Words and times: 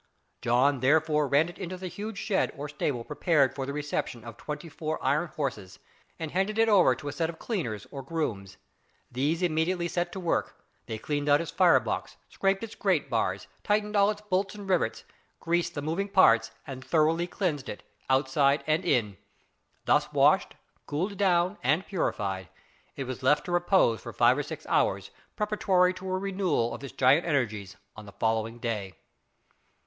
John 0.41 0.79
therefore 0.79 1.27
ran 1.27 1.47
it 1.47 1.59
into 1.59 1.77
the 1.77 1.87
huge 1.87 2.17
shed 2.17 2.51
or 2.57 2.67
stable 2.67 3.03
prepared 3.03 3.53
for 3.53 3.67
the 3.67 3.71
reception 3.73 4.23
of 4.23 4.35
twenty 4.35 4.67
four 4.67 4.97
iron 4.99 5.27
horses, 5.35 5.77
and 6.17 6.31
handed 6.31 6.57
it 6.57 6.67
over 6.67 6.95
to 6.95 7.07
a 7.07 7.11
set 7.11 7.29
of 7.29 7.37
cleaners 7.37 7.85
or 7.91 8.01
grooms. 8.01 8.57
These 9.11 9.43
immediately 9.43 9.87
set 9.87 10.11
to 10.13 10.19
work; 10.19 10.59
they 10.87 10.97
cleaned 10.97 11.29
out 11.29 11.39
its 11.39 11.51
fire 11.51 11.79
box, 11.79 12.17
scraped 12.29 12.63
its 12.63 12.73
grate 12.73 13.11
bars, 13.11 13.45
tightened 13.63 13.95
all 13.95 14.09
its 14.09 14.21
bolts 14.21 14.55
and 14.55 14.67
rivets, 14.67 15.03
greased 15.39 15.75
the 15.75 15.83
moving 15.83 16.09
parts, 16.09 16.49
and 16.65 16.83
thoroughly 16.83 17.27
cleansed 17.27 17.69
it, 17.69 17.83
outside 18.09 18.63
and 18.65 18.83
in. 18.83 19.17
Thus 19.85 20.11
washed, 20.11 20.55
cooled 20.87 21.15
down, 21.15 21.59
and 21.61 21.85
purified, 21.85 22.49
it 22.95 23.03
was 23.03 23.21
left 23.21 23.45
to 23.45 23.51
repose 23.51 24.01
for 24.01 24.13
five 24.13 24.35
or 24.35 24.41
six 24.41 24.65
hours 24.65 25.11
preparatory 25.35 25.93
to 25.93 26.09
a 26.09 26.17
renewal 26.17 26.73
of 26.73 26.83
its 26.83 26.91
giant 26.91 27.27
energies 27.27 27.77
on 27.95 28.07
the 28.07 28.11
following 28.13 28.57
day. 28.57 28.95